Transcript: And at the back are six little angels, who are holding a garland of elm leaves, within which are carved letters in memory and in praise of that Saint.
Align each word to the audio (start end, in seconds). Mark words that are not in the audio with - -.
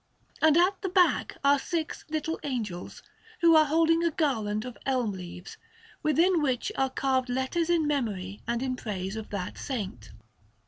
And 0.41 0.57
at 0.57 0.81
the 0.81 0.89
back 0.89 1.37
are 1.43 1.59
six 1.59 2.05
little 2.09 2.39
angels, 2.41 3.03
who 3.41 3.55
are 3.55 3.65
holding 3.65 4.03
a 4.03 4.09
garland 4.09 4.65
of 4.65 4.75
elm 4.83 5.11
leaves, 5.11 5.57
within 6.01 6.41
which 6.41 6.71
are 6.75 6.89
carved 6.89 7.29
letters 7.29 7.69
in 7.69 7.85
memory 7.85 8.41
and 8.47 8.63
in 8.63 8.75
praise 8.75 9.15
of 9.15 9.29
that 9.29 9.59
Saint. 9.59 10.09